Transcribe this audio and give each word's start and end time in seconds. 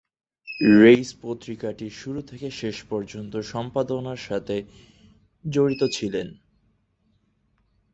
Reis 0.79 1.09
পত্রিকাটির 1.21 1.91
শুরু 1.91 2.21
থেকে 2.21 2.47
শেষ 2.51 2.77
পর্যন্ত 2.89 3.33
সম্পাদনার 3.45 4.19
সাথে 4.27 4.55
জড়িত 5.45 5.81
ছিলেন। 5.91 6.27